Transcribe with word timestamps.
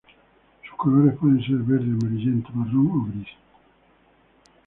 Sus 0.67 0.75
colores 0.79 1.13
pueden 1.19 1.45
ser 1.45 1.57
verde, 1.57 1.85
amarillento, 1.85 2.49
marrón 2.55 2.87
o 2.87 3.01
gris. 3.13 3.27